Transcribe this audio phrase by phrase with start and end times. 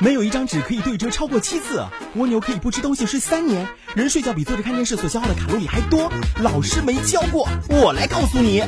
[0.00, 1.82] 没有一张纸可以对折超过七次，
[2.16, 6.12] 蜗牛可以不吃东西睡三年，人睡觉比坐着看电视所消耗的卡路里还多。
[6.42, 8.62] 老师没教过，我来告诉你。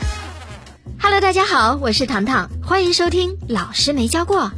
[0.99, 4.51] Hello，大家好，我是糖糖，欢迎收听老师没教过。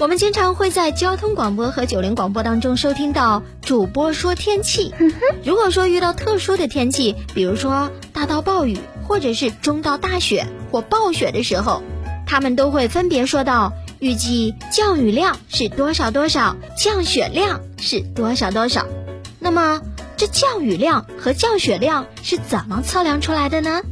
[0.00, 4.94] 我们经常会在交通广播和九零广播当中收听到主播说天气。
[5.44, 11.82] 如果说遇到特殊的天气，比如说大到暴雨，或者是中到大雪或暴雪的时候，
[12.26, 18.86] 他们都会分别说到预计降雨量是多少多少，降雪量是多少多少。
[19.40, 19.80] 那么
[20.16, 23.82] 这降雨量和降雪量是怎么测量出来的呢？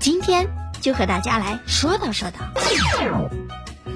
[0.00, 0.48] 今天
[0.80, 2.38] 就和大家来说道说道。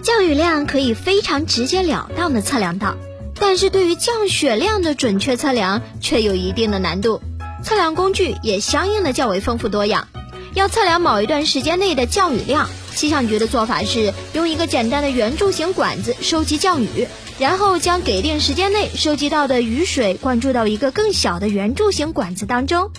[0.03, 2.97] 降雨量可以非常直截了当的测量到，
[3.35, 7.21] 但是对于降雪量的准确测量却有一定的难度。
[7.65, 10.07] 测量工具也相应的较为丰富多样。
[10.57, 17.07] 要测量某一段时间内的降雨量，气象局的做法是用一个简单的圆柱形管子收集降雨，
[17.39, 22.91] 然后将给定时间内收集到的雨水灌注到一个更小的圆柱形管子当中，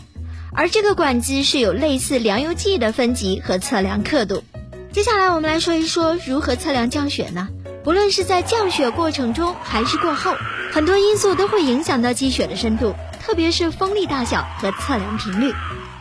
[0.54, 4.44] 而这个管子是有类似粮油计的分级和测量刻度。
[4.92, 7.48] 接下来我们来说一说如何测量降雪呢？
[7.84, 10.36] 不论是在降雪过程中还是过后，
[10.72, 15.52] 很多因素都会影响到积雪的深度，特别是风力大小和测量频率。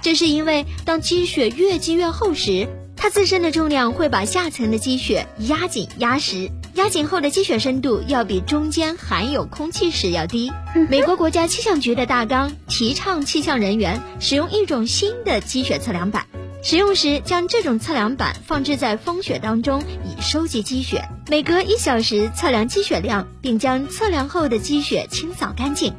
[0.07, 10.53] 这是因为当积雪越积越厚时，它自身的重量会把下层的积雪压紧压实，压紧后的积雪深度要比中间含有空气时要低。
[10.89, 16.25] 美国国家气象局的大纲提倡气象人员使用一种新的积雪测量板。
[16.63, 21.03] 使用时，将这种测量板放置在风雪当中，以收集积雪。
[21.29, 25.93] 每隔一小时测量积雪量，并将测量后的积雪清扫干净。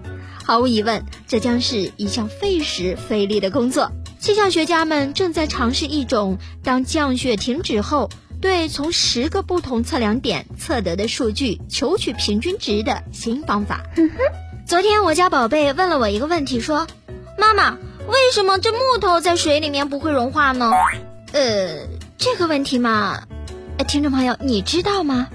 [0.45, 3.92] 毫无疑问，这将是一项费时费力的工作。
[4.20, 8.10] 气象学家们正在尝试一种当降雪停止后，
[8.42, 13.84] 对从十个不同测量点测得的数据求取平均值的新方法。
[14.66, 16.88] 昨天，我家宝贝问了我一个问题，说
[17.38, 20.72] ：“妈妈。”为什么这木头在水里面不会融化呢？
[21.33, 23.23] 呃，这个问题嘛，
[23.86, 25.27] 听众朋友你知道吗？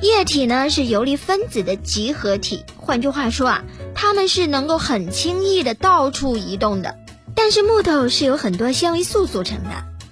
[0.00, 6.96] 液体呢是游离分子的集合体，换句话说啊，它们是能够很轻易的到处移动的。
[7.34, 9.70] 但是木头是由很多纤维素组成的，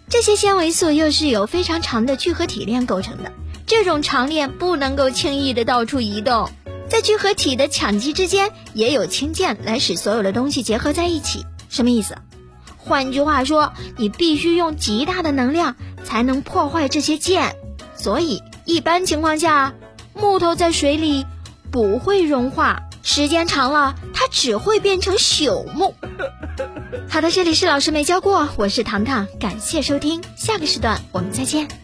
[0.09, 3.33] 这些纤维素又是由非常长的聚合体链构成的，
[3.67, 6.51] 这种长链不能够轻易的到处移动，
[6.89, 11.45] 在聚合体的羟基之间也有氢键来使所有的东西结合在一起。
[11.69, 12.17] 什么意思？
[12.77, 17.57] 换句话说，你必须用极大的能量才能破坏这些键。
[17.97, 19.73] 所以，一般情况下，
[20.13, 21.25] 木头在水里
[21.71, 23.95] 不会融化，时间长了，
[24.35, 25.95] 只会变成朽木。
[27.09, 31.84] 好的，这里是老师没教过，我是糖糖，感谢收听，下个时段我们再见。